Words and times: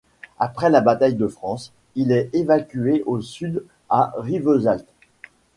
Après 0.39 0.71
la 0.71 0.81
Bataille 0.81 1.13
de 1.13 1.27
France, 1.27 1.73
il 1.93 2.11
est 2.11 2.33
évacué 2.33 3.03
au 3.05 3.21
sud 3.21 3.63
à 3.87 4.15
Rivesaltes. 4.17 4.89